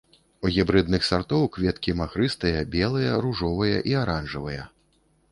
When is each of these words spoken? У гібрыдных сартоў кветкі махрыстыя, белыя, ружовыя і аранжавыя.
У 0.47 0.49
гібрыдных 0.53 1.03
сартоў 1.07 1.43
кветкі 1.57 1.93
махрыстыя, 1.99 2.63
белыя, 2.75 3.11
ружовыя 3.25 3.77
і 3.91 3.93
аранжавыя. 4.05 4.65